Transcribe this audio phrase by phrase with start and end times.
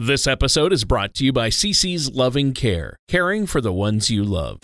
[0.00, 4.22] This episode is brought to you by CC's Loving Care, caring for the ones you
[4.22, 4.60] love.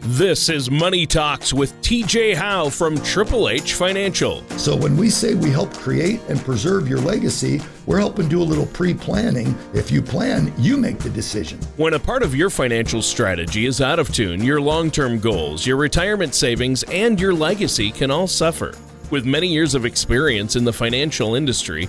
[0.00, 4.42] This is Money Talks with TJ Howe from Triple H Financial.
[4.56, 8.42] So, when we say we help create and preserve your legacy, we're helping do a
[8.42, 9.54] little pre planning.
[9.74, 11.58] If you plan, you make the decision.
[11.76, 15.66] When a part of your financial strategy is out of tune, your long term goals,
[15.66, 18.72] your retirement savings, and your legacy can all suffer.
[19.10, 21.88] With many years of experience in the financial industry,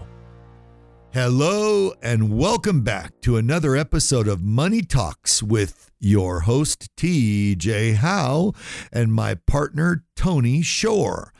[1.13, 8.53] Hello, and welcome back to another episode of Money Talks with your host, TJ Howe,
[8.93, 11.33] and my partner, Tony Shore.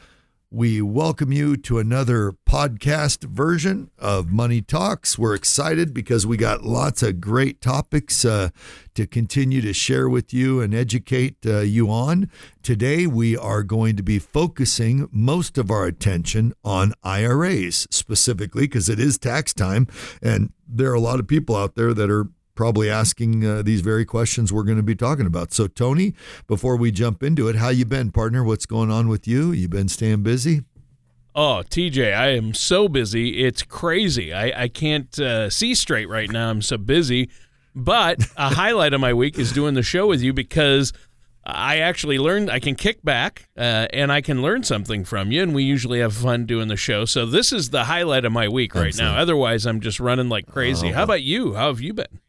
[0.53, 5.17] We welcome you to another podcast version of Money Talks.
[5.17, 8.49] We're excited because we got lots of great topics uh,
[8.95, 12.29] to continue to share with you and educate uh, you on.
[12.63, 18.89] Today, we are going to be focusing most of our attention on IRAs specifically because
[18.89, 19.87] it is tax time
[20.21, 23.81] and there are a lot of people out there that are probably asking uh, these
[23.81, 25.53] very questions we're going to be talking about.
[25.53, 26.13] So, Tony,
[26.47, 28.43] before we jump into it, how you been, partner?
[28.43, 29.51] What's going on with you?
[29.51, 30.63] You been staying busy?
[31.33, 33.43] Oh, TJ, I am so busy.
[33.43, 34.33] It's crazy.
[34.33, 36.49] I, I can't uh, see straight right now.
[36.49, 37.29] I'm so busy.
[37.73, 40.91] But a highlight of my week is doing the show with you because
[41.45, 45.41] I actually learned I can kick back uh, and I can learn something from you.
[45.41, 47.05] And we usually have fun doing the show.
[47.05, 49.15] So this is the highlight of my week right now.
[49.17, 50.89] Otherwise, I'm just running like crazy.
[50.89, 51.53] Uh, How about you?
[51.53, 52.19] How have you been?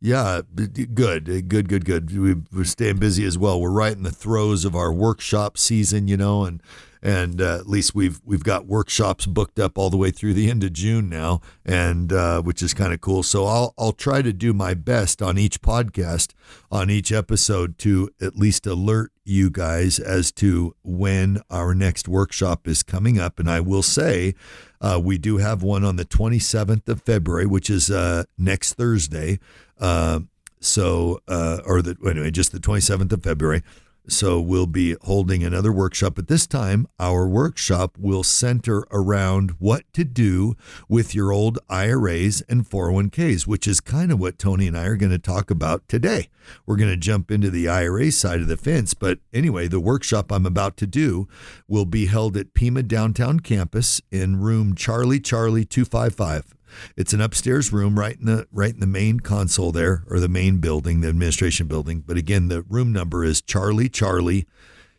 [0.00, 2.46] Yeah, good, good, good, good.
[2.52, 3.60] We're staying busy as well.
[3.60, 6.62] We're right in the throes of our workshop season, you know, and
[7.02, 10.50] and uh, at least we've we've got workshops booked up all the way through the
[10.50, 13.24] end of June now, and uh, which is kind of cool.
[13.24, 16.32] So I'll I'll try to do my best on each podcast,
[16.70, 22.66] on each episode, to at least alert you guys as to when our next workshop
[22.66, 23.38] is coming up.
[23.38, 24.34] And I will say,
[24.80, 29.38] uh, we do have one on the 27th of February, which is uh, next Thursday.
[29.78, 30.20] Uh,
[30.60, 33.62] so, uh, or the anyway, just the 27th of February.
[34.08, 36.14] So we'll be holding another workshop.
[36.14, 40.56] But this time, our workshop will center around what to do
[40.88, 44.96] with your old IRAs and 401ks, which is kind of what Tony and I are
[44.96, 46.30] going to talk about today.
[46.64, 48.94] We're going to jump into the IRA side of the fence.
[48.94, 51.28] But anyway, the workshop I'm about to do
[51.68, 56.57] will be held at Pima Downtown Campus in room Charlie Charlie 255.
[56.96, 60.28] It's an upstairs room right in the right in the main console there, or the
[60.28, 62.02] main building, the administration building.
[62.06, 64.46] But again, the room number is Charlie Charlie.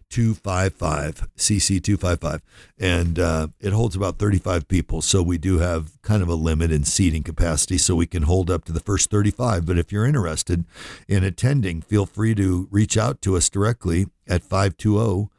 [0.09, 2.41] 255 CC 255
[2.79, 6.71] and uh, it holds about 35 people so we do have kind of a limit
[6.71, 10.07] in seating capacity so we can hold up to the first 35 but if you're
[10.07, 10.65] interested
[11.07, 15.29] in attending feel free to reach out to us directly at 520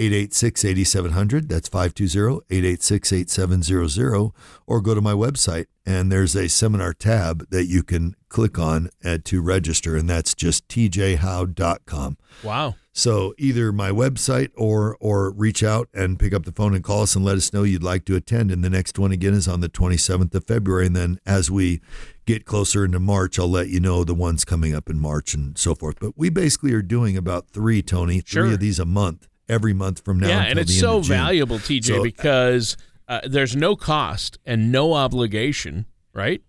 [0.00, 1.48] 886 8700.
[1.48, 4.32] That's 520 886 8700.
[4.66, 8.90] Or go to my website and there's a seminar tab that you can click on
[9.04, 12.16] uh, to register, and that's just tjhowe.com.
[12.44, 12.76] Wow.
[12.92, 17.02] So either my website or or reach out and pick up the phone and call
[17.02, 18.50] us and let us know you'd like to attend.
[18.50, 20.86] And the next one again is on the 27th of February.
[20.86, 21.80] And then as we
[22.26, 25.56] get closer into March, I'll let you know the ones coming up in March and
[25.56, 25.96] so forth.
[26.00, 28.44] But we basically are doing about three, Tony, sure.
[28.44, 30.28] three of these a month every month from now.
[30.28, 32.76] Yeah, and it's so valuable, TJ, so, because
[33.08, 36.42] uh, there's no cost and no obligation, right?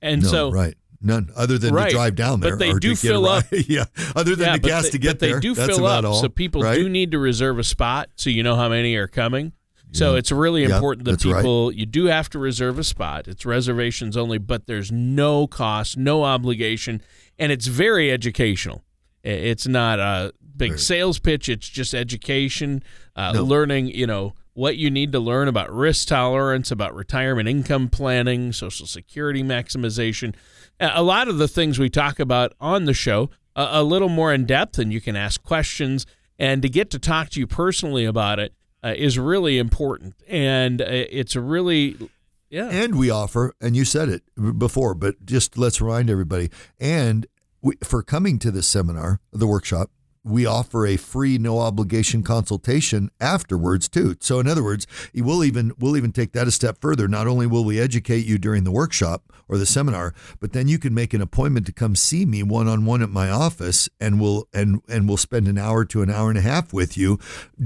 [0.00, 0.74] And no, so right.
[1.02, 1.88] None other than right.
[1.88, 2.52] to drive down there.
[2.52, 3.44] But they do fill up.
[3.52, 3.86] yeah.
[4.14, 5.34] Other than yeah, the gas they, to get but there.
[5.36, 6.04] They do That's fill up.
[6.04, 6.74] All, so people right?
[6.74, 9.52] do need to reserve a spot so you know how many are coming.
[9.92, 10.18] So yeah.
[10.18, 11.76] it's really important yeah, that people right.
[11.76, 13.28] you do have to reserve a spot.
[13.28, 17.02] It's reservations only, but there's no cost, no obligation,
[17.38, 18.84] and it's very educational.
[19.22, 21.48] It's not a big sales pitch.
[21.48, 22.82] It's just education,
[23.16, 23.42] uh, no.
[23.42, 23.88] learning.
[23.88, 28.86] You know what you need to learn about risk tolerance, about retirement income planning, Social
[28.86, 30.34] Security maximization.
[30.78, 34.32] A lot of the things we talk about on the show, a, a little more
[34.32, 36.06] in depth, and you can ask questions.
[36.38, 40.80] And to get to talk to you personally about it uh, is really important, and
[40.80, 41.96] uh, it's a really
[42.50, 42.68] yeah.
[42.68, 44.22] And we offer, and you said it
[44.58, 46.50] before, but just let's remind everybody.
[46.80, 47.26] And
[47.84, 49.90] for coming to this seminar, the workshop,
[50.22, 54.16] we offer a free no obligation consultation afterwards too.
[54.20, 57.08] So in other words, we'll even we'll even take that a step further.
[57.08, 60.78] Not only will we educate you during the workshop or the seminar, but then you
[60.78, 64.20] can make an appointment to come see me one on one at my office and
[64.20, 67.18] we'll and and we'll spend an hour to an hour and a half with you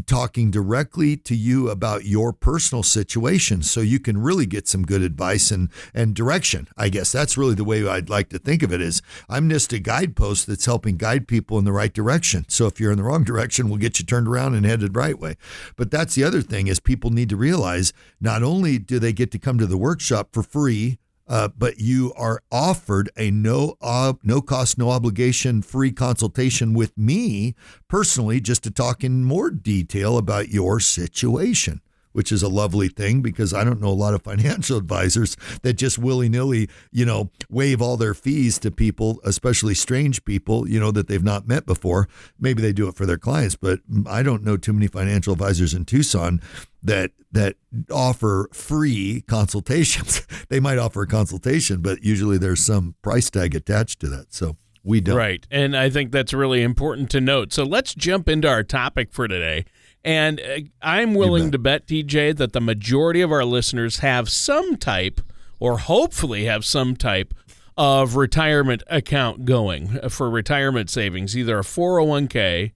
[0.07, 5.03] talking directly to you about your personal situation so you can really get some good
[5.03, 6.69] advice and and direction.
[6.77, 9.73] I guess that's really the way I'd like to think of it is I'm just
[9.73, 12.44] a guidepost that's helping guide people in the right direction.
[12.49, 15.19] So if you're in the wrong direction, we'll get you turned around and headed right
[15.19, 15.37] way.
[15.77, 19.31] But that's the other thing is people need to realize not only do they get
[19.33, 24.21] to come to the workshop for free, uh, but you are offered a no ob,
[24.23, 27.55] no cost, no obligation free consultation with me
[27.89, 31.81] personally, just to talk in more detail about your situation
[32.15, 35.75] which is a lovely thing because I don't know a lot of financial advisors that
[35.75, 40.81] just willy nilly, you know, waive all their fees to people, especially strange people, you
[40.81, 42.09] know, that they've not met before.
[42.39, 45.75] Maybe they do it for their clients, but I don't know too many financial advisors
[45.75, 46.41] in Tucson
[46.83, 47.57] that that
[47.91, 50.25] offer free consultations.
[50.49, 54.33] they might offer a consultation, but usually there's some price tag attached to that.
[54.33, 55.17] So we don't.
[55.17, 55.47] Right.
[55.51, 57.53] And I think that's really important to note.
[57.53, 59.65] So let's jump into our topic for today.
[60.05, 61.53] And uh, I'm willing bet.
[61.53, 65.21] to bet, TJ, that the majority of our listeners have some type,
[65.59, 67.33] or hopefully have some type,
[67.77, 72.73] of retirement account going for retirement savings, either a 401k,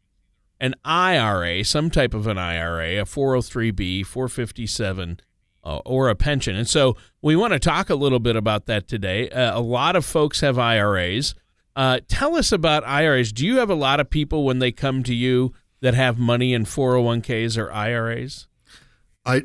[0.61, 5.21] an IRA, some type of an IRA, a 403b, 457,
[5.65, 6.57] uh, or a pension.
[6.57, 9.31] And so we want to talk a little bit about that today.
[9.31, 11.35] Uh, a lot of folks have IRAs.
[11.77, 13.33] Uh, tell us about IRAs.
[13.33, 16.55] Do you have a lot of people when they come to you that have money
[16.55, 18.47] in 401ks or IRAs?
[19.25, 19.43] I,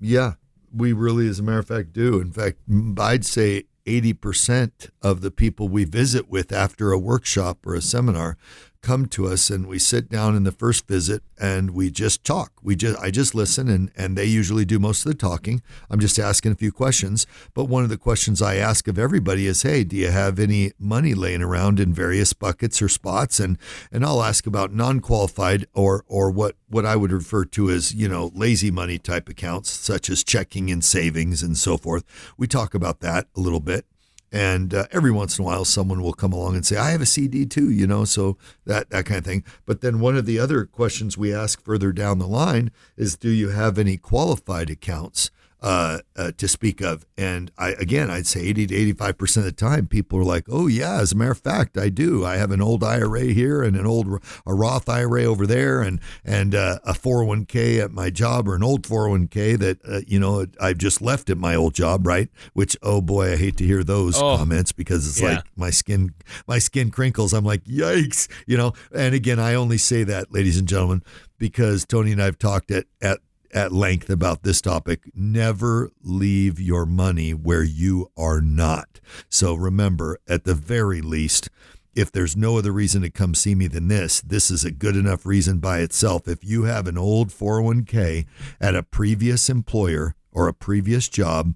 [0.00, 0.34] yeah,
[0.74, 2.20] we really, as a matter of fact, do.
[2.20, 2.58] In fact,
[2.98, 8.36] I'd say 80% of the people we visit with after a workshop or a seminar
[8.82, 12.52] come to us and we sit down in the first visit and we just talk.
[12.62, 15.62] We just I just listen and and they usually do most of the talking.
[15.90, 19.46] I'm just asking a few questions, but one of the questions I ask of everybody
[19.46, 23.58] is, "Hey, do you have any money laying around in various buckets or spots?" and
[23.92, 28.08] and I'll ask about non-qualified or or what what I would refer to as, you
[28.08, 32.04] know, lazy money type accounts such as checking and savings and so forth.
[32.36, 33.86] We talk about that a little bit.
[34.30, 37.00] And uh, every once in a while, someone will come along and say, "I have
[37.00, 38.36] a CD too," you know, so
[38.66, 39.44] that that kind of thing.
[39.64, 43.30] But then one of the other questions we ask further down the line is, "Do
[43.30, 45.30] you have any qualified accounts?"
[45.60, 47.04] Uh, uh, to speak of.
[47.16, 50.44] And I again, I'd say 80 to 85 percent of the time, people are like,
[50.48, 52.24] "Oh yeah, as a matter of fact, I do.
[52.24, 56.00] I have an old IRA here and an old a Roth IRA over there, and
[56.24, 60.46] and uh, a 401k at my job or an old 401k that uh, you know
[60.60, 62.28] I've just left at my old job, right?
[62.52, 65.36] Which oh boy, I hate to hear those oh, comments because it's yeah.
[65.36, 66.14] like my skin
[66.46, 67.32] my skin crinkles.
[67.32, 68.74] I'm like, yikes, you know.
[68.94, 71.02] And again, I only say that, ladies and gentlemen,
[71.38, 73.20] because Tony and I've talked at at
[73.52, 75.10] at length about this topic.
[75.14, 79.00] Never leave your money where you are not.
[79.28, 81.48] So remember, at the very least,
[81.94, 84.96] if there's no other reason to come see me than this, this is a good
[84.96, 86.28] enough reason by itself.
[86.28, 88.26] If you have an old 401k
[88.60, 91.54] at a previous employer or a previous job,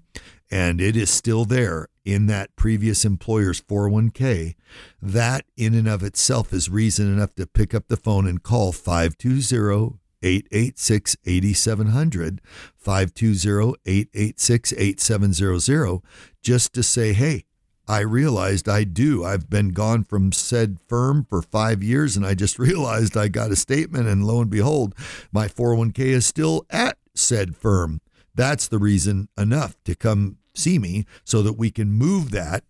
[0.51, 4.55] and it is still there in that previous employer's 401k,
[5.01, 8.71] that in and of itself is reason enough to pick up the phone and call
[8.71, 12.41] 520 886 8700,
[12.77, 16.01] 520 886 8700,
[16.41, 17.45] just to say, hey,
[17.87, 19.25] I realized I do.
[19.25, 23.51] I've been gone from said firm for five years, and I just realized I got
[23.51, 24.95] a statement, and lo and behold,
[25.31, 28.01] my 401k is still at said firm.
[28.33, 32.63] That's the reason enough to come see me so that we can move that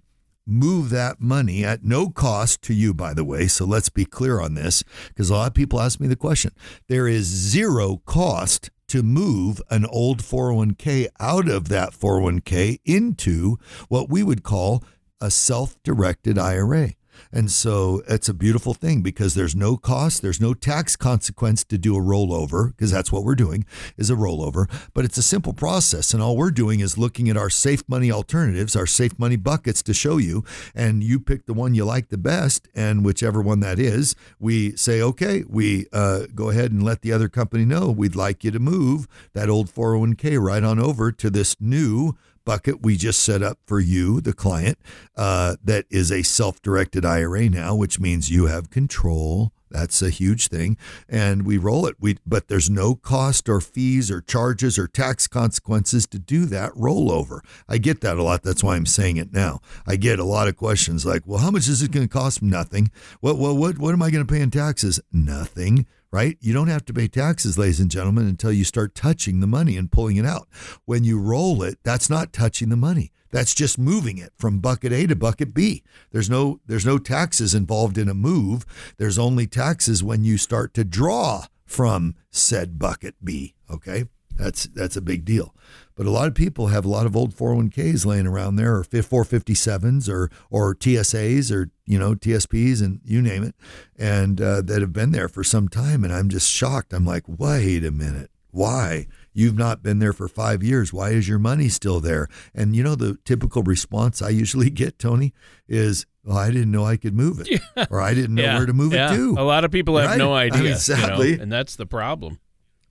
[0.45, 3.47] move that money at no cost to you, by the way.
[3.47, 6.51] So let's be clear on this because a lot of people ask me the question.
[6.87, 13.57] There is zero cost to move an old 401k out of that 401k into
[13.89, 14.83] what we would call
[15.19, 16.91] a self directed IRA.
[17.31, 21.77] And so it's a beautiful thing because there's no cost, there's no tax consequence to
[21.77, 23.65] do a rollover because that's what we're doing
[23.97, 27.37] is a rollover, but it's a simple process and all we're doing is looking at
[27.37, 30.43] our safe money alternatives, our safe money buckets to show you
[30.75, 34.75] and you pick the one you like the best and whichever one that is, we
[34.75, 38.51] say okay, we uh, go ahead and let the other company know we'd like you
[38.51, 42.15] to move that old 401k right on over to this new
[42.45, 44.77] bucket we just set up for you, the client,
[45.15, 49.51] uh, that is a self directed IRA now, which means you have control.
[49.69, 50.77] That's a huge thing,
[51.09, 51.95] and we roll it.
[51.99, 56.71] We but there's no cost or fees or charges or tax consequences to do that
[56.73, 57.39] rollover.
[57.67, 58.43] I get that a lot.
[58.43, 59.61] That's why I'm saying it now.
[59.87, 62.43] I get a lot of questions like, "Well, how much is it going to cost?"
[62.43, 62.91] Nothing.
[63.19, 64.99] What what what what am I going to pay in taxes?
[65.11, 66.37] Nothing right?
[66.39, 69.75] You don't have to pay taxes, ladies and gentlemen, until you start touching the money
[69.75, 70.47] and pulling it out.
[70.85, 73.11] When you roll it, that's not touching the money.
[73.31, 75.81] That's just moving it from bucket A to bucket B.
[76.11, 78.63] There's no there's no taxes involved in a move.
[78.97, 84.05] There's only taxes when you start to draw from said bucket B, okay?
[84.35, 85.55] That's that's a big deal.
[85.95, 88.83] But a lot of people have a lot of old 401ks laying around there, or
[88.83, 93.55] 457s, or or TSAs, or you know TSPs, and you name it,
[93.97, 96.03] and uh, that have been there for some time.
[96.03, 96.93] And I'm just shocked.
[96.93, 99.07] I'm like, wait a minute, why?
[99.33, 100.93] You've not been there for five years.
[100.93, 102.27] Why is your money still there?
[102.53, 105.33] And you know the typical response I usually get, Tony,
[105.67, 107.85] is, "Well, I didn't know I could move it, yeah.
[107.89, 108.57] or I didn't know yeah.
[108.57, 109.11] where to move yeah.
[109.11, 110.17] it to." A lot of people have right?
[110.19, 111.43] no idea, I mean, sadly, you know?
[111.43, 112.39] and that's the problem.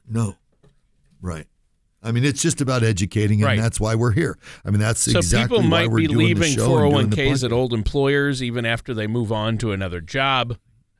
[0.09, 0.37] No,
[1.21, 1.47] right.
[2.03, 3.61] I mean, it's just about educating, and right.
[3.61, 4.37] that's why we're here.
[4.65, 7.73] I mean, that's so exactly people why might be leaving the show 401ks at old
[7.73, 10.57] employers even after they move on to another job,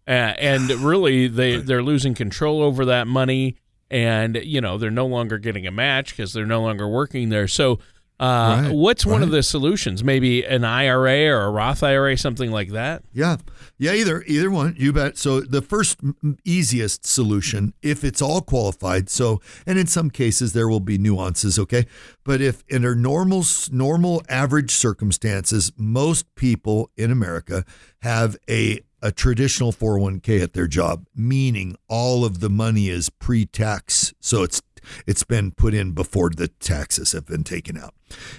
[0.07, 1.67] uh, and really they right.
[1.67, 3.57] they're losing control over that money,
[3.91, 7.49] and you know they're no longer getting a match because they're no longer working there.
[7.49, 7.79] So.
[8.21, 9.23] Uh, right, what's one right.
[9.25, 10.05] of the solutions?
[10.05, 13.03] Maybe an IRA or a Roth IRA, something like that.
[13.13, 13.39] Yeah,
[13.79, 14.77] yeah, either either one.
[14.79, 15.19] You bet.
[15.19, 15.99] So the first
[16.45, 19.11] easiest solution, if it's all qualified.
[19.11, 21.59] So, and in some cases there will be nuances.
[21.59, 21.87] Okay,
[22.23, 27.65] but if in our normal normal average circumstances, most people in America
[28.03, 34.15] have a a traditional 401k at their job, meaning all of the money is pre-tax.
[34.21, 34.63] So it's
[35.07, 37.95] it's been put in before the taxes have been taken out.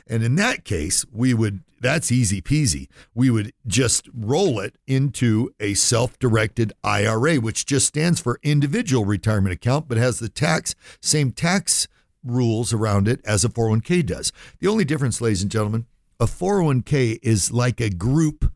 [0.07, 2.87] And in that case, we would that's easy peasy.
[3.13, 9.53] We would just roll it into a self-directed IRA, which just stands for individual retirement
[9.53, 11.89] account but has the tax same tax
[12.23, 14.31] rules around it as a 401k does.
[14.59, 15.85] The only difference, ladies and gentlemen,
[16.19, 18.52] a 401k is like a group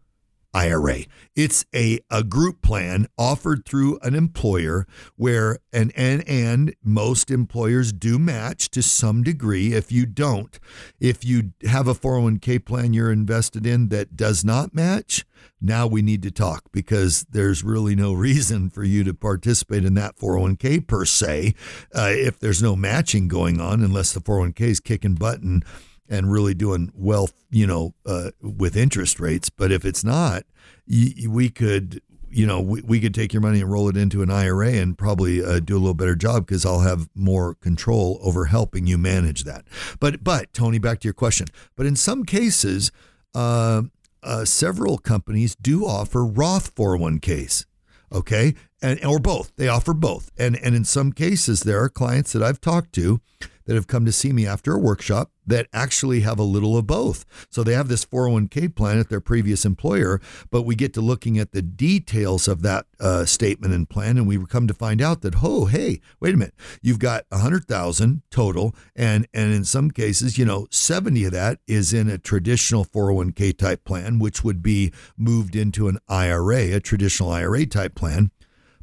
[0.58, 1.02] IRA.
[1.36, 7.94] It's a, a group plan offered through an employer where and, and and most employers
[7.94, 9.74] do match to some degree.
[9.74, 10.60] If you don't,
[11.00, 15.26] if you have a 401k plan you're invested in that does not match,
[15.62, 19.94] now we need to talk because there's really no reason for you to participate in
[19.94, 21.54] that 401k per se
[21.94, 25.64] uh, if there's no matching going on unless the 401k is kicking butt and
[26.10, 29.50] and really doing well, you know, uh, with interest rates.
[29.50, 30.44] But if it's not,
[30.88, 34.22] y- we could, you know, we, we could take your money and roll it into
[34.22, 38.20] an IRA and probably uh, do a little better job because I'll have more control
[38.22, 39.66] over helping you manage that.
[40.00, 41.48] But, but Tony, back to your question.
[41.76, 42.92] But in some cases,
[43.34, 43.84] uh,
[44.24, 47.66] uh, several companies do offer Roth 401ks.
[48.10, 49.52] Okay, and or both.
[49.58, 53.20] They offer both, and and in some cases, there are clients that I've talked to
[53.68, 56.88] that have come to see me after a workshop that actually have a little of
[56.88, 57.26] both.
[57.50, 60.20] So they have this 401k plan at their previous employer,
[60.52, 64.28] but we get to looking at the details of that uh, statement and plan, and
[64.28, 67.66] we come to find out that oh, hey, wait a minute, you've got a hundred
[67.66, 72.18] thousand total, and and in some cases, you know, 70 of that is in a
[72.18, 77.96] traditional 401k type plan, which would be moved into an IRA, a traditional IRA type
[77.96, 78.32] plan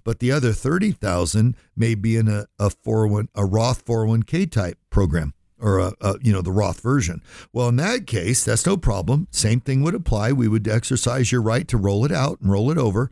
[0.05, 5.35] but the other 30,000 may be in a, a 401 a Roth 401k type program
[5.61, 7.23] or a, a, you know the Roth version.
[7.53, 9.29] Well, in that case, that's no problem.
[9.31, 10.33] Same thing would apply.
[10.33, 13.11] We would exercise your right to roll it out and roll it over,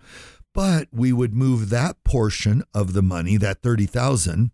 [0.52, 4.50] but we would move that portion of the money, that 30,000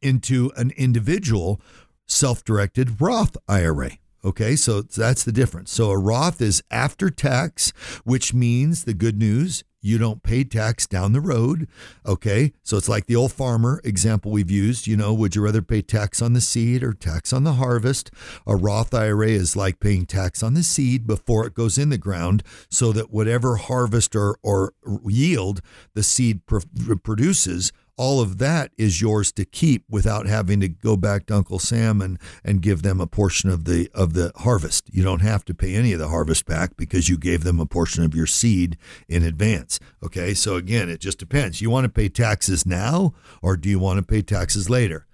[0.00, 1.60] into an individual
[2.06, 3.92] self-directed Roth IRA.
[4.24, 5.72] Okay, so that's the difference.
[5.72, 7.72] So a Roth is after tax,
[8.04, 11.68] which means the good news you don't pay tax down the road.
[12.04, 12.52] Okay.
[12.62, 14.86] So it's like the old farmer example we've used.
[14.86, 18.10] You know, would you rather pay tax on the seed or tax on the harvest?
[18.46, 21.98] A Roth IRA is like paying tax on the seed before it goes in the
[21.98, 24.72] ground so that whatever harvest or, or
[25.06, 25.60] yield
[25.94, 26.58] the seed pr-
[27.02, 31.58] produces all of that is yours to keep without having to go back to Uncle
[31.58, 34.88] Sam and, and give them a portion of the of the harvest.
[34.90, 37.66] You don't have to pay any of the harvest back because you gave them a
[37.66, 39.78] portion of your seed in advance.
[40.02, 41.60] Okay, so again, it just depends.
[41.60, 45.06] You want to pay taxes now or do you want to pay taxes later?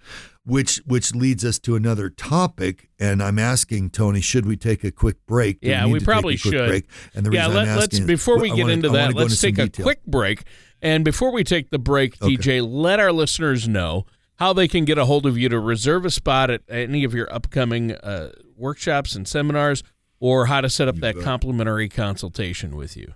[0.44, 4.92] Which which leads us to another topic, and I'm asking Tony, should we take a
[4.92, 5.60] quick break?
[5.60, 6.68] Do yeah, we, probably should.
[6.68, 6.86] Break?
[7.16, 9.82] And the yeah, let, us before we get wanna, into that, let's take a detail.
[9.82, 10.44] quick break.
[10.82, 12.36] And before we take the break, Okay.
[12.36, 14.06] TJ, let our listeners know
[14.36, 17.14] how they can get a hold of you to reserve a spot at any of
[17.14, 19.82] your upcoming uh, workshops and seminars,
[20.20, 21.24] or how to set up that bet.
[21.24, 23.14] complimentary consultation with you.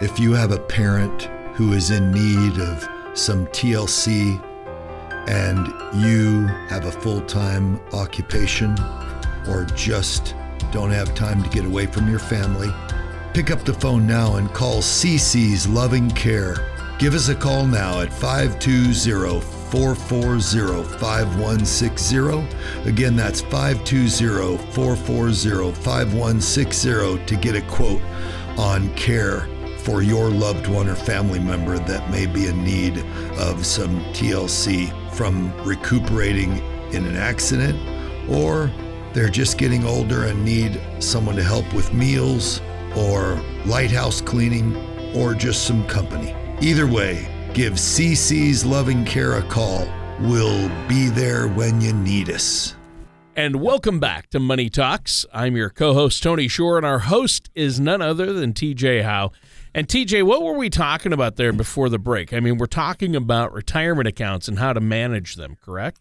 [0.00, 4.40] if you have a parent who is in need of some TLC
[5.28, 5.66] and
[6.00, 8.76] you have a full time occupation
[9.48, 10.36] or just
[10.70, 12.72] don't have time to get away from your family,
[13.34, 16.75] pick up the phone now and call CC's Loving Care.
[16.98, 22.88] Give us a call now at 520 440 5160.
[22.88, 28.00] Again, that's 520 440 5160 to get a quote
[28.56, 29.46] on care
[29.80, 33.04] for your loved one or family member that may be in need
[33.38, 36.62] of some TLC from recuperating
[36.94, 37.78] in an accident
[38.30, 38.72] or
[39.12, 42.62] they're just getting older and need someone to help with meals
[42.96, 43.34] or
[43.66, 44.74] lighthouse cleaning
[45.14, 46.34] or just some company.
[46.62, 49.86] Either way, give CC's Loving Care a call.
[50.20, 52.74] We'll be there when you need us.
[53.36, 55.26] And welcome back to Money Talks.
[55.34, 59.32] I'm your co host, Tony Shore, and our host is none other than TJ Howe.
[59.74, 62.32] And TJ, what were we talking about there before the break?
[62.32, 66.00] I mean, we're talking about retirement accounts and how to manage them, correct?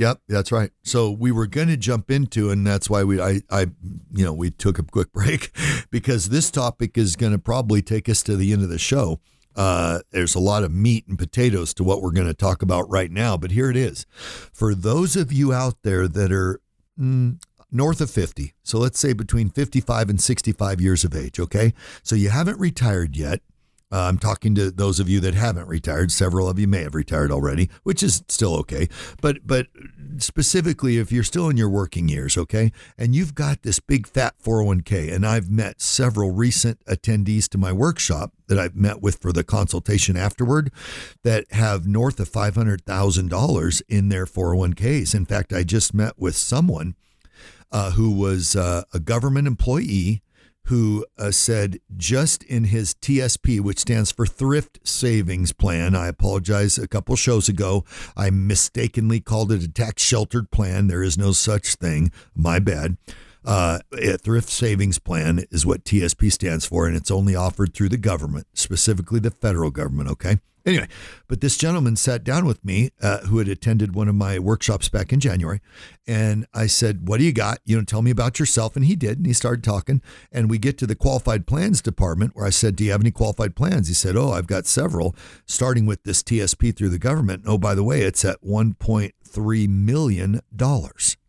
[0.00, 0.70] Yep, that's right.
[0.82, 3.66] So we were going to jump into, and that's why we, I, I,
[4.10, 5.54] you know, we took a quick break
[5.90, 9.20] because this topic is going to probably take us to the end of the show.
[9.54, 12.88] Uh, there's a lot of meat and potatoes to what we're going to talk about
[12.88, 14.06] right now, but here it is.
[14.10, 16.62] For those of you out there that are
[16.98, 17.38] mm,
[17.70, 21.74] north of 50, so let's say between 55 and 65 years of age, okay?
[22.02, 23.42] So you haven't retired yet.
[23.92, 26.12] Uh, I'm talking to those of you that haven't retired.
[26.12, 28.88] Several of you may have retired already, which is still okay.
[29.20, 29.66] But but
[30.18, 34.34] specifically, if you're still in your working years, okay, and you've got this big fat
[34.42, 39.32] 401k, and I've met several recent attendees to my workshop that I've met with for
[39.32, 40.72] the consultation afterward
[41.24, 45.14] that have north of five hundred thousand dollars in their 401ks.
[45.14, 46.94] In fact, I just met with someone
[47.72, 50.22] uh, who was uh, a government employee
[50.70, 55.96] who uh, said just in his TSP, which stands for Thrift Savings Plan.
[55.96, 56.78] I apologize.
[56.78, 57.84] A couple shows ago,
[58.16, 60.86] I mistakenly called it a tax sheltered plan.
[60.86, 62.12] There is no such thing.
[62.36, 62.98] My bad.
[63.44, 67.88] Uh, a thrift savings plan is what TSP stands for, and it's only offered through
[67.88, 70.10] the government, specifically the federal government.
[70.10, 70.38] Okay.
[70.66, 70.88] Anyway,
[71.26, 74.90] but this gentleman sat down with me uh, who had attended one of my workshops
[74.90, 75.60] back in January.
[76.06, 77.60] And I said, What do you got?
[77.64, 78.76] You know, tell me about yourself.
[78.76, 79.16] And he did.
[79.16, 80.02] And he started talking.
[80.30, 83.10] And we get to the qualified plans department where I said, Do you have any
[83.10, 83.88] qualified plans?
[83.88, 87.44] He said, Oh, I've got several, starting with this TSP through the government.
[87.46, 90.40] oh, by the way, it's at $1.3 million.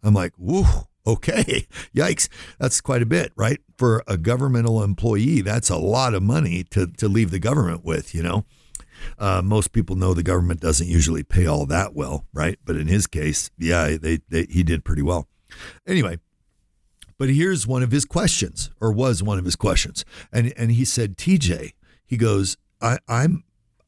[0.03, 0.65] I'm like, Woo.
[1.05, 2.27] Okay, yikes.
[2.59, 3.59] That's quite a bit, right?
[3.77, 8.13] For a governmental employee, that's a lot of money to, to leave the government with,
[8.13, 8.45] you know?
[9.17, 12.59] Uh, most people know the government doesn't usually pay all that well, right?
[12.63, 15.27] But in his case, yeah, they, they, he did pretty well.
[15.87, 16.19] Anyway,
[17.17, 20.85] but here's one of his questions, or was one of his questions, and and he
[20.85, 21.73] said, TJ,
[22.05, 23.43] he goes, I, I'm,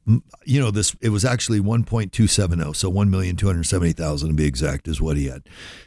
[0.05, 5.27] you know, this it was actually 1.270, so 1,270,000 to be exact is what he
[5.27, 5.43] had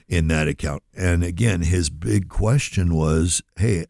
[0.09, 0.83] in that account.
[0.97, 3.87] And again, his big question was, hey,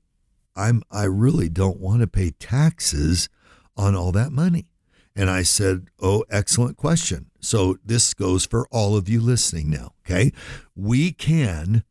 [0.56, 3.28] I'm I really don't want to pay taxes
[3.76, 4.66] on all that money.
[5.14, 7.30] And I said, Oh, excellent question.
[7.40, 9.92] So this goes for all of you listening now.
[10.04, 10.32] Okay.
[10.74, 11.84] We can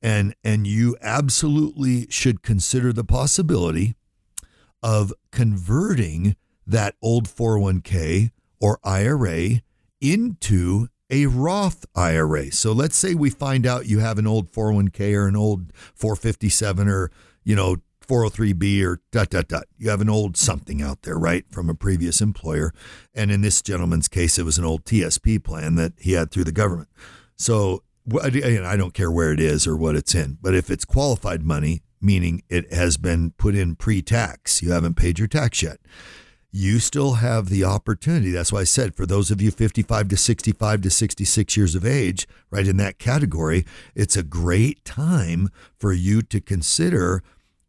[0.00, 3.94] and and you absolutely should consider the possibility
[4.82, 9.62] of converting that old 401k or IRA
[10.00, 12.50] into a Roth IRA.
[12.50, 16.88] So let's say we find out you have an old 401k or an old 457
[16.88, 17.10] or,
[17.44, 19.64] you know, 403b or dot dot dot.
[19.78, 22.72] You have an old something out there, right, from a previous employer.
[23.14, 26.44] And in this gentleman's case, it was an old TSP plan that he had through
[26.44, 26.88] the government.
[27.36, 27.82] So
[28.20, 31.82] I don't care where it is or what it's in, but if it's qualified money,
[32.00, 35.78] meaning it has been put in pre tax, you haven't paid your tax yet,
[36.52, 38.30] you still have the opportunity.
[38.30, 41.86] That's why I said for those of you 55 to 65 to 66 years of
[41.86, 47.22] age, right in that category, it's a great time for you to consider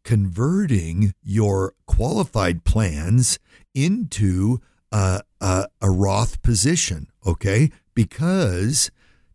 [0.04, 3.38] converting your qualified plans
[3.74, 4.58] into
[4.92, 7.70] a, a, a Roth position, okay?
[7.94, 8.90] Because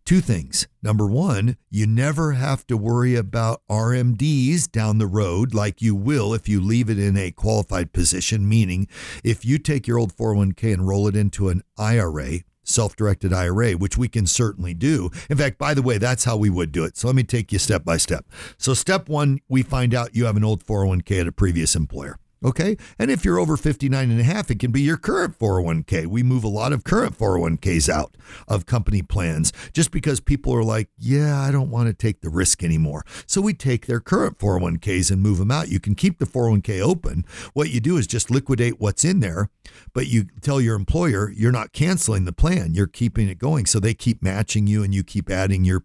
[0.10, 0.67] Two things.
[0.82, 6.34] Number one, you never have to worry about RMDs down the road like you will
[6.34, 8.88] if you leave it in a qualified position, meaning
[9.24, 13.74] if you take your old 401k and roll it into an IRA, self directed IRA,
[13.74, 15.12] which we can certainly do.
[15.30, 16.98] In fact, by the way, that's how we would do it.
[16.98, 18.26] So let me take you step by step.
[18.58, 22.17] So, step one, we find out you have an old 401k at a previous employer.
[22.43, 22.78] Okay.
[22.97, 26.08] And if you're over 59 and a half, it can be your current 401k.
[26.08, 28.15] We move a lot of current 401ks out
[28.47, 32.30] of company plans just because people are like, yeah, I don't want to take the
[32.30, 33.04] risk anymore.
[33.25, 35.67] So we take their current 401ks and move them out.
[35.67, 37.25] You can keep the 401k open.
[37.54, 39.49] What you do is just liquidate what's in there,
[39.93, 42.73] but you tell your employer you're not canceling the plan.
[42.73, 43.65] You're keeping it going.
[43.65, 45.84] So they keep matching you and you keep adding your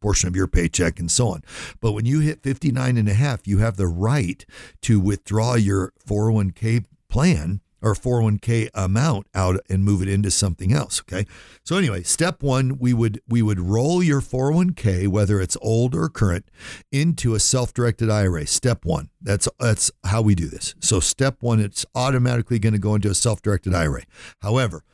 [0.00, 1.42] portion of your paycheck and so on.
[1.80, 4.44] But when you hit 59 and a half, you have the right
[4.82, 11.00] to withdraw your 401k plan or 401k amount out and move it into something else,
[11.00, 11.26] okay?
[11.64, 16.08] So anyway, step 1, we would we would roll your 401k whether it's old or
[16.08, 16.50] current
[16.92, 18.46] into a self-directed IRA.
[18.46, 19.08] Step 1.
[19.22, 20.74] That's that's how we do this.
[20.80, 24.02] So step 1 it's automatically going to go into a self-directed IRA.
[24.42, 24.84] However,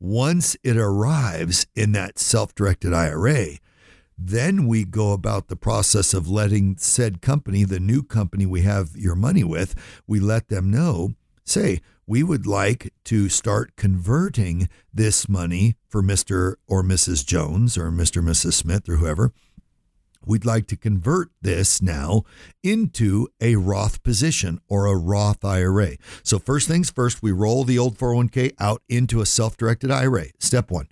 [0.00, 3.58] once it arrives in that self-directed IRA,
[4.18, 8.96] then we go about the process of letting said company, the new company we have
[8.96, 9.76] your money with,
[10.06, 16.54] we let them know, say, we would like to start converting this money for Mr.
[16.66, 17.24] or Mrs.
[17.24, 18.16] Jones or Mr.
[18.16, 18.54] and Mrs.
[18.54, 19.32] Smith or whoever.
[20.24, 22.24] We'd like to convert this now
[22.62, 25.96] into a Roth position or a Roth IRA.
[26.22, 30.26] So, first things first, we roll the old 401k out into a self directed IRA.
[30.38, 30.88] Step one.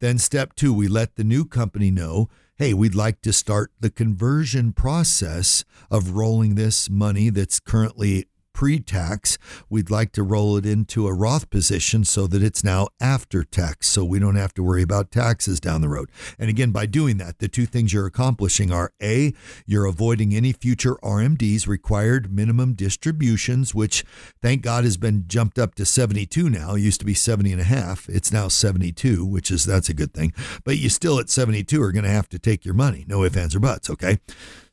[0.00, 3.90] Then, step two, we let the new company know hey, we'd like to start the
[3.90, 9.36] conversion process of rolling this money that's currently pre tax.
[9.68, 13.88] We'd like to roll it into a Roth position so that it's now after tax,
[13.88, 16.10] so we don't have to worry about taxes down the road.
[16.38, 19.34] And again, by doing that, the two things you're accomplishing are A,
[19.66, 24.04] you're avoiding any future RMDs, required minimum distributions, which
[24.40, 26.74] thank God has been jumped up to 72 now.
[26.76, 28.08] It used to be 70 and a half.
[28.08, 30.32] It's now 72, which is that's a good thing.
[30.64, 33.04] But you still at 72 are going to have to take your money.
[33.08, 34.18] No ifs, ands, or buts, okay?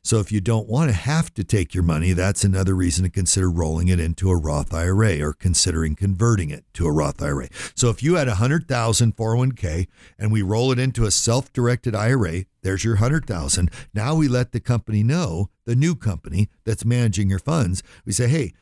[0.03, 3.09] So if you don't want to have to take your money, that's another reason to
[3.09, 7.49] consider rolling it into a Roth IRA or considering converting it to a Roth IRA.
[7.75, 9.87] So if you had a 100,000 401k
[10.17, 13.69] and we roll it into a self-directed IRA, there's your 100,000.
[13.93, 18.27] Now we let the company know, the new company that's managing your funds, we say,
[18.27, 18.53] "Hey,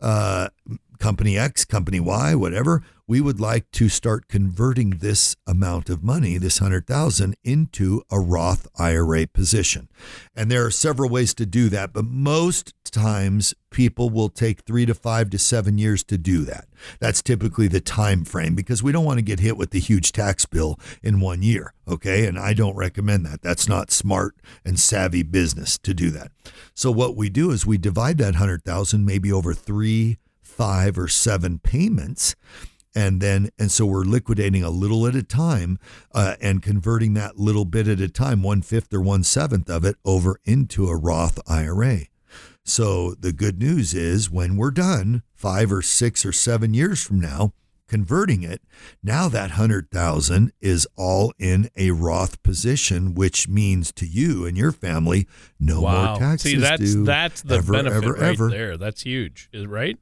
[0.00, 0.48] uh,
[0.98, 6.36] company X, company Y, whatever, we would like to start converting this amount of money,
[6.36, 9.88] this 100,000 into a Roth IRA position.
[10.36, 14.84] And there are several ways to do that, but most times people will take 3
[14.84, 16.66] to 5 to 7 years to do that.
[17.00, 20.12] That's typically the time frame because we don't want to get hit with the huge
[20.12, 22.26] tax bill in 1 year, okay?
[22.26, 23.40] And I don't recommend that.
[23.40, 26.30] That's not smart and savvy business to do that.
[26.74, 30.18] So what we do is we divide that 100,000 maybe over 3
[30.58, 32.34] five or seven payments
[32.94, 35.78] and then and so we're liquidating a little at a time
[36.12, 39.84] uh, and converting that little bit at a time one fifth or one seventh of
[39.84, 42.00] it over into a roth ira
[42.64, 47.20] so the good news is when we're done five or six or seven years from
[47.20, 47.52] now
[47.88, 48.62] converting it
[49.02, 54.72] now that 100000 is all in a roth position which means to you and your
[54.72, 55.26] family
[55.58, 56.10] no wow.
[56.10, 58.50] more taxes see that's that's the ever, benefit ever, right ever.
[58.50, 59.98] there that's huge right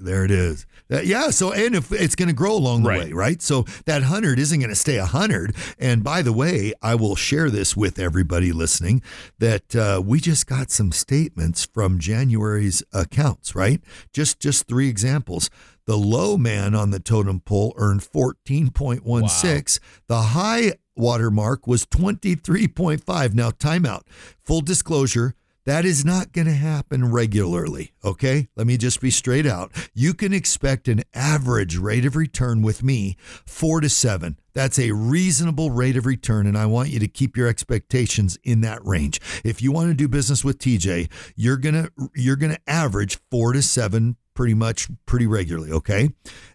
[0.00, 0.66] there it is.
[0.90, 1.30] Uh, yeah.
[1.30, 3.04] So, and if it's going to grow along the right.
[3.06, 3.42] way, right?
[3.42, 5.54] So that hundred isn't going to stay a hundred.
[5.78, 9.02] And by the way, I will share this with everybody listening
[9.38, 13.80] that uh, we just got some statements from January's accounts, right?
[14.12, 15.50] Just just three examples.
[15.86, 19.80] The low man on the totem pole earned fourteen point one six.
[20.06, 23.34] The high watermark was twenty three point five.
[23.34, 24.02] Now, timeout.
[24.44, 25.34] Full disclosure
[25.66, 28.48] That is not going to happen regularly, okay?
[28.56, 29.70] Let me just be straight out.
[29.94, 34.38] You can expect an average rate of return with me, four to seven.
[34.54, 38.62] That's a reasonable rate of return, and I want you to keep your expectations in
[38.62, 39.20] that range.
[39.44, 43.62] If you want to do business with TJ, you're gonna you're gonna average four to
[43.62, 46.08] seven pretty much pretty regularly, okay?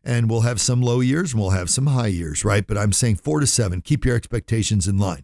[0.03, 2.65] And we'll have some low years and we'll have some high years, right?
[2.65, 3.81] But I'm saying four to seven.
[3.81, 5.23] Keep your expectations in line.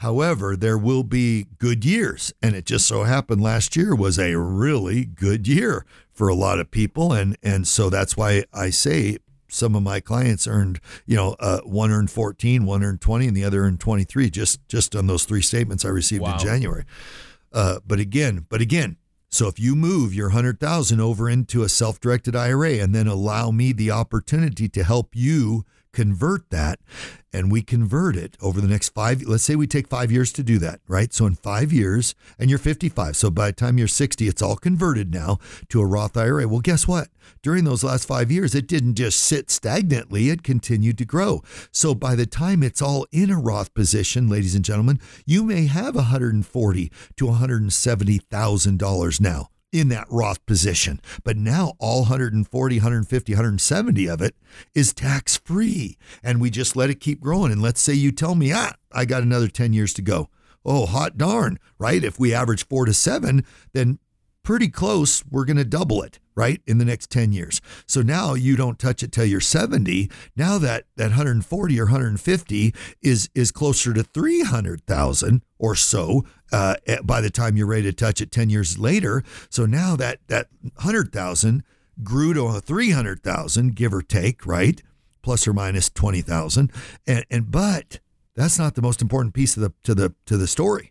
[0.00, 2.32] However, there will be good years.
[2.42, 6.58] And it just so happened last year was a really good year for a lot
[6.58, 7.12] of people.
[7.12, 11.60] And, and so that's why I say some of my clients earned, you know, uh,
[11.64, 15.26] one earned 14, one earned 20, and the other earned 23 just, just on those
[15.26, 16.32] three statements I received wow.
[16.32, 16.84] in January.
[17.52, 18.96] Uh, but again, but again,
[19.28, 23.72] so if you move your 100,000 over into a self-directed IRA and then allow me
[23.72, 26.78] the opportunity to help you convert that
[27.32, 30.42] and we convert it over the next five let's say we take five years to
[30.42, 31.12] do that right?
[31.12, 34.56] So in five years and you're 55 so by the time you're 60 it's all
[34.56, 37.08] converted now to a roth ira well guess what?
[37.42, 41.42] During those last five years it didn't just sit stagnantly it continued to grow.
[41.72, 45.66] So by the time it's all in a roth position ladies and gentlemen you may
[45.66, 51.00] have 140 to 170 thousand dollars now in that Roth position.
[51.24, 54.34] But now all 140, 150, 170 of it
[54.74, 55.96] is tax free.
[56.22, 57.52] And we just let it keep growing.
[57.52, 60.28] And let's say you tell me, ah, I got another 10 years to go.
[60.64, 62.04] Oh, hot darn, right?
[62.04, 63.98] If we average four to seven, then
[64.50, 67.60] pretty close, we're going to double it, right, in the next 10 years.
[67.86, 70.10] So now you don't touch it till you're 70.
[70.34, 77.20] Now that that 140 or 150 is is closer to 300,000 or so uh, by
[77.20, 79.22] the time you're ready to touch it 10 years later.
[79.50, 81.62] So now that that 100,000
[82.02, 84.82] grew to 300,000 give or take, right?
[85.22, 86.72] Plus or minus 20,000.
[87.06, 88.00] And and but
[88.34, 90.89] that's not the most important piece of the to the to the story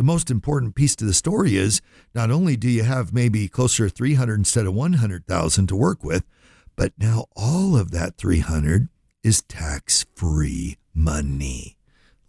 [0.00, 1.82] the most important piece to the story is
[2.14, 6.24] not only do you have maybe closer to 300 instead of 100,000 to work with,
[6.74, 8.88] but now all of that 300
[9.22, 11.76] is tax free money.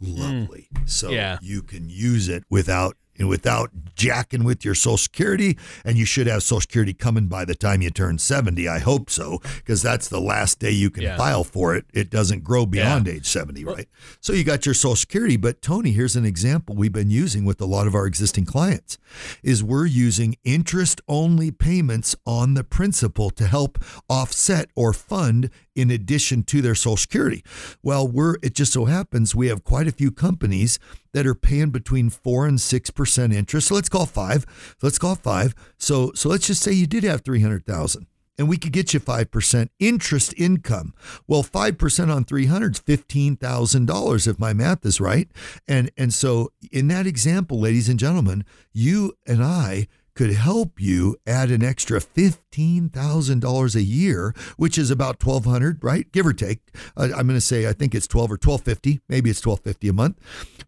[0.03, 0.15] Hmm.
[0.19, 0.67] Lovely.
[0.73, 1.37] Mm, so yeah.
[1.41, 5.57] you can use it without without jacking with your Social Security.
[5.85, 8.67] And you should have Social Security coming by the time you turn 70.
[8.67, 11.17] I hope so, because that's the last day you can yeah.
[11.17, 11.85] file for it.
[11.93, 13.13] It doesn't grow beyond yeah.
[13.13, 13.87] age 70, right?
[14.19, 15.37] So you got your Social Security.
[15.37, 18.97] But Tony, here's an example we've been using with a lot of our existing clients
[19.43, 23.79] is we're using interest only payments on the principal to help
[24.09, 27.43] offset or fund in addition to their social security.
[27.81, 30.79] Well, we're it just so happens we have quite a few companies
[31.13, 33.67] that are paying between 4 and 6% interest.
[33.67, 34.77] So let's call 5.
[34.81, 35.55] Let's call 5.
[35.77, 38.07] So so let's just say you did have 300,000
[38.37, 40.93] and we could get you 5% interest income.
[41.27, 45.29] Well, 5% on 300 is $15,000 if my math is right.
[45.67, 51.15] And and so in that example, ladies and gentlemen, you and I could help you
[51.25, 56.11] add an extra $15,000 a year, which is about 1200, right?
[56.11, 56.59] Give or take.
[56.97, 60.17] I'm going to say I think it's 12 or 1250, maybe it's 1250 a month.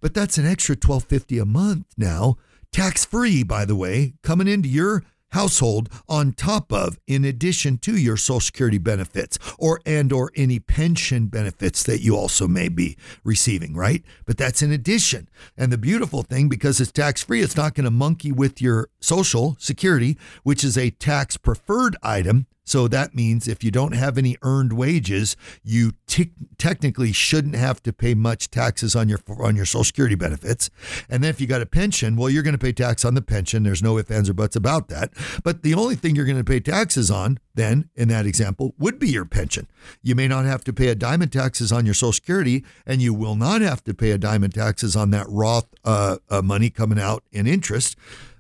[0.02, 2.38] But that's an extra 1250 a month now,
[2.72, 5.04] tax free by the way, coming into your
[5.34, 10.60] household on top of in addition to your social security benefits or and or any
[10.60, 14.04] pension benefits that you also may be receiving right?
[14.26, 15.30] But that's in addition.
[15.58, 18.90] And the beautiful thing because it's tax free it's not going to monkey with your
[19.00, 24.18] social security which is a tax preferred item so that means if you don't have
[24.18, 29.56] any earned wages, you t- technically shouldn't have to pay much taxes on your on
[29.56, 30.70] your Social Security benefits.
[31.10, 33.22] And then if you got a pension, well, you're going to pay tax on the
[33.22, 33.64] pension.
[33.64, 35.12] There's no ifs, ands, or buts about that.
[35.44, 38.98] But the only thing you're going to pay taxes on, then in that example, would
[38.98, 39.68] be your pension.
[40.02, 43.02] You may not have to pay a dime in taxes on your Social Security, and
[43.02, 46.42] you will not have to pay a dime in taxes on that Roth uh, uh,
[46.42, 47.98] money coming out in interest.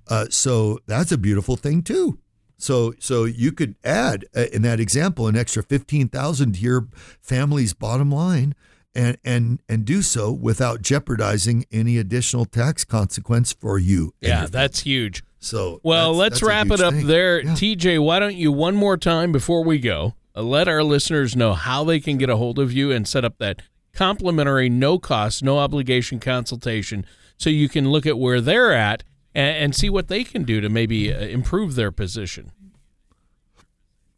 [0.07, 2.19] Uh, so that's a beautiful thing too.
[2.63, 6.87] So so you could add uh, in that example an extra 15,000 to your
[7.21, 8.55] family's bottom line
[8.95, 14.13] and and and do so without jeopardizing any additional tax consequence for you.
[14.21, 15.23] Yeah, that's huge.
[15.39, 17.07] So Well, that's, let's that's wrap it up thing.
[17.07, 17.41] there.
[17.43, 17.51] Yeah.
[17.51, 21.53] TJ, why don't you one more time before we go, uh, let our listeners know
[21.53, 23.61] how they can get a hold of you and set up that
[23.93, 27.05] complimentary no cost, no obligation consultation
[27.37, 29.03] so you can look at where they're at
[29.35, 32.53] and, and see what they can do to maybe uh, improve their position.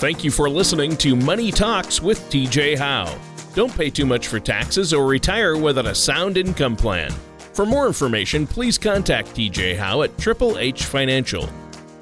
[0.00, 3.14] Thank you for listening to Money Talks with TJ Howe.
[3.54, 7.12] Don't pay too much for taxes or retire without a sound income plan.
[7.52, 11.46] For more information, please contact TJ Howe at Triple H Financial.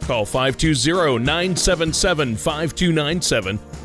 [0.03, 3.59] Call 520 977 5297